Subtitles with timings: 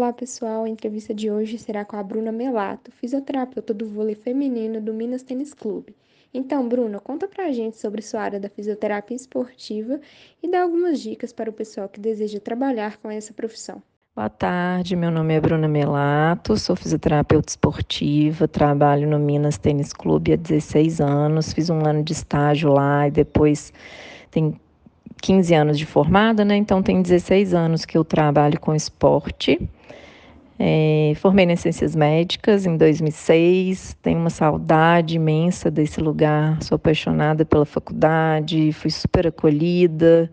[0.00, 4.80] Olá pessoal, a entrevista de hoje será com a Bruna Melato, fisioterapeuta do vôlei feminino
[4.80, 5.94] do Minas Tênis Clube.
[6.32, 10.00] Então, Bruna, conta pra gente sobre sua área da fisioterapia esportiva
[10.42, 13.82] e dá algumas dicas para o pessoal que deseja trabalhar com essa profissão.
[14.16, 20.32] Boa tarde, meu nome é Bruna Melato, sou fisioterapeuta esportiva, trabalho no Minas Tênis Clube
[20.32, 23.70] há 16 anos, fiz um ano de estágio lá e depois
[24.30, 24.58] tem
[25.20, 26.56] 15 anos de formada, né?
[26.56, 29.68] Então tem 16 anos que eu trabalho com esporte.
[30.62, 37.46] É, formei em Ciências Médicas em 2006, tenho uma saudade imensa desse lugar, sou apaixonada
[37.46, 40.30] pela faculdade, fui super acolhida.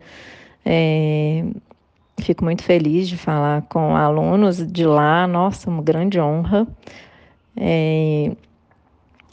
[0.65, 1.45] É,
[2.19, 6.67] fico muito feliz de falar com alunos de lá, nossa, uma grande honra.
[7.55, 8.35] É,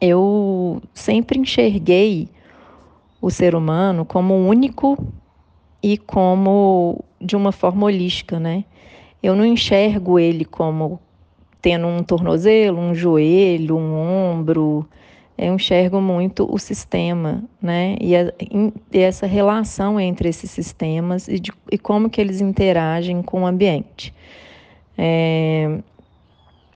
[0.01, 2.29] eu sempre enxerguei
[3.21, 4.97] o ser humano como único
[5.85, 8.65] e como de uma forma holística, né?
[9.23, 10.99] Eu não enxergo ele como
[11.61, 14.89] tendo um tornozelo, um joelho, um ombro.
[15.37, 17.97] Eu enxergo muito o sistema, né?
[18.01, 23.21] E, a, e essa relação entre esses sistemas e, de, e, como que eles interagem
[23.21, 24.15] com o ambiente.
[24.97, 25.81] É,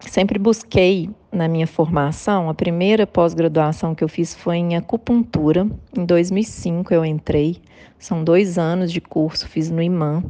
[0.00, 5.66] sempre busquei na minha formação, a primeira pós-graduação que eu fiz foi em acupuntura.
[5.96, 7.58] Em 2005 eu entrei,
[7.98, 10.24] são dois anos de curso, fiz no IMAN.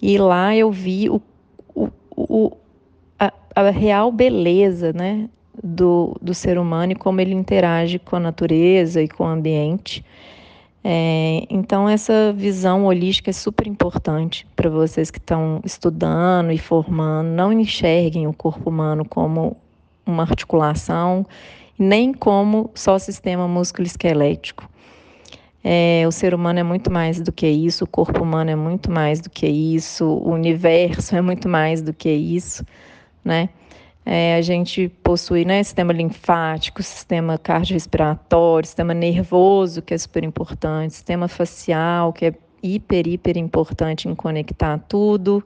[0.00, 1.20] E lá eu vi o,
[1.74, 2.56] o, o
[3.18, 5.28] a, a, real beleza né,
[5.62, 10.04] do, do ser humano e como ele interage com a natureza e com o ambiente.
[10.82, 17.28] É, então, essa visão holística é super importante para vocês que estão estudando e formando.
[17.28, 19.56] Não enxerguem o corpo humano como
[20.06, 21.26] uma articulação,
[21.78, 24.68] nem como só sistema músculo-esquelético.
[25.62, 28.90] É, o ser humano é muito mais do que isso, o corpo humano é muito
[28.90, 32.64] mais do que isso, o universo é muito mais do que isso,
[33.24, 33.48] né?
[34.10, 40.94] É, a gente possui né, sistema linfático, sistema cardiorrespiratório, sistema nervoso, que é super importante,
[40.94, 45.44] sistema facial, que é hiper, hiper importante em conectar tudo,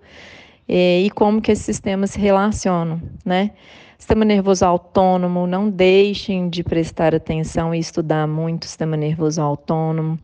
[0.68, 3.50] é, e como que esses sistemas se relacionam, né?
[3.98, 10.16] Sistema nervoso autônomo, não deixem de prestar atenção e estudar muito o sistema nervoso autônomo,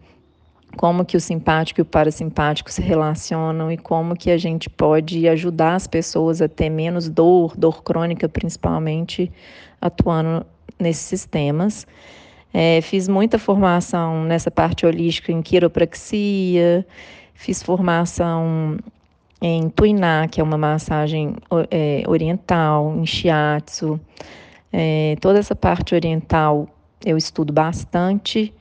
[0.77, 5.29] como que o simpático e o parasimpático se relacionam e como que a gente pode
[5.29, 9.31] ajudar as pessoas a ter menos dor, dor crônica principalmente,
[9.81, 10.47] atuando
[10.79, 11.87] nesses sistemas.
[12.53, 16.87] É, fiz muita formação nessa parte holística em quiropraxia,
[17.35, 18.79] fiz formação
[19.41, 21.37] em Tuiná, que é uma massagem
[21.71, 24.01] é, oriental, em Shiatsu.
[24.73, 26.69] É, toda essa parte oriental
[27.05, 28.53] eu estudo bastante.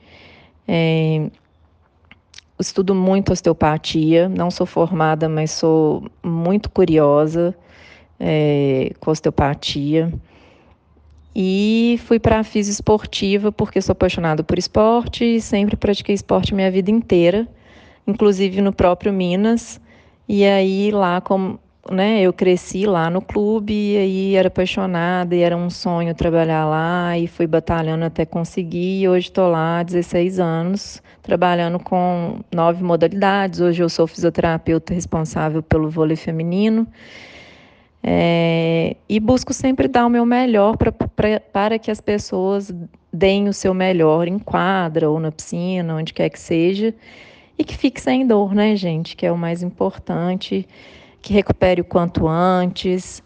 [0.66, 1.30] É,
[2.62, 7.54] estudo muito osteopatia, não sou formada, mas sou muito curiosa
[8.18, 10.12] é, com osteopatia.
[11.34, 16.70] E fui para a esportiva porque sou apaixonada por esporte e sempre pratiquei esporte minha
[16.70, 17.46] vida inteira,
[18.06, 19.80] inclusive no próprio Minas.
[20.28, 25.40] E aí lá como né, eu cresci lá no clube e aí era apaixonada e
[25.40, 29.82] era um sonho trabalhar lá e fui batalhando até conseguir e hoje estou lá há
[29.82, 33.60] 16 anos trabalhando com nove modalidades.
[33.60, 36.86] Hoje eu sou fisioterapeuta responsável pelo vôlei feminino
[38.02, 42.72] é, e busco sempre dar o meu melhor pra, pra, para que as pessoas
[43.12, 46.94] deem o seu melhor em quadra ou na piscina, onde quer que seja
[47.58, 49.16] e que fique sem dor, né, gente?
[49.16, 50.66] Que é o mais importante,
[51.20, 53.22] que recupere o quanto antes.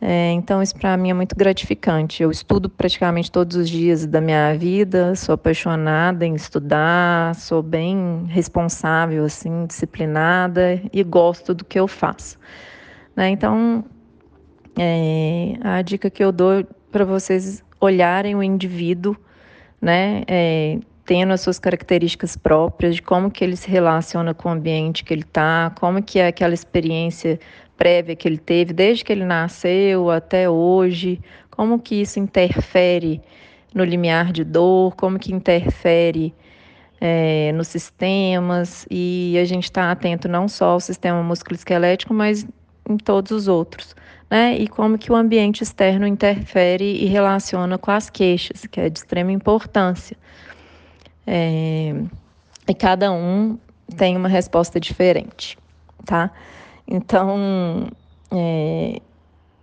[0.00, 2.22] É, então, isso para mim é muito gratificante.
[2.22, 8.24] Eu estudo praticamente todos os dias da minha vida, sou apaixonada em estudar, sou bem
[8.26, 12.36] responsável, assim, disciplinada e gosto do que eu faço.
[13.14, 13.28] Né?
[13.28, 13.84] Então,
[14.76, 19.16] é, a dica que eu dou para vocês olharem o indivíduo,
[19.80, 20.22] né?
[20.26, 25.04] É, tendo as suas características próprias, de como que ele se relaciona com o ambiente
[25.04, 27.38] que ele está, como que é aquela experiência
[27.76, 31.20] prévia que ele teve desde que ele nasceu até hoje,
[31.50, 33.20] como que isso interfere
[33.74, 36.32] no limiar de dor, como que interfere
[37.00, 42.46] é, nos sistemas e a gente está atento não só ao sistema musculoesquelético, mas
[42.88, 43.96] em todos os outros,
[44.30, 44.56] né?
[44.56, 48.98] E como que o ambiente externo interfere e relaciona com as queixas, que é de
[49.00, 50.16] extrema importância.
[51.26, 51.94] É,
[52.68, 53.58] e cada um
[53.96, 55.58] tem uma resposta diferente,
[56.04, 56.30] tá?
[56.86, 57.88] Então,
[58.30, 59.00] é,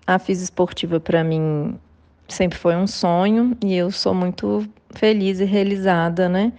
[0.05, 1.77] a física esportiva para mim
[2.27, 6.53] sempre foi um sonho e eu sou muito feliz e realizada, né?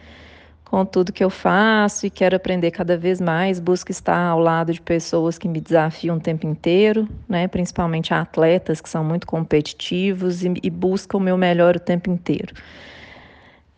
[0.71, 3.59] com tudo que eu faço e quero aprender cada vez mais.
[3.59, 7.49] Busco estar ao lado de pessoas que me desafiam o tempo inteiro, né?
[7.49, 12.55] principalmente atletas que são muito competitivos e, e buscam o meu melhor o tempo inteiro.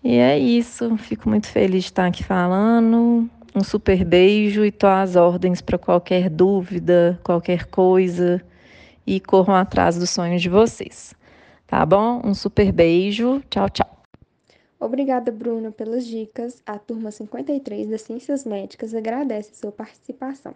[0.05, 3.29] E é isso, fico muito feliz de estar aqui falando.
[3.55, 8.43] Um super beijo e tô às ordens para qualquer dúvida, qualquer coisa
[9.07, 11.15] e corram atrás dos sonhos de vocês.
[11.67, 12.21] Tá bom?
[12.25, 13.43] Um super beijo.
[13.49, 14.03] Tchau, tchau.
[14.81, 16.61] Obrigada, Bruna, pelas dicas.
[16.67, 20.55] A turma 53 das Ciências Médicas agradece sua participação.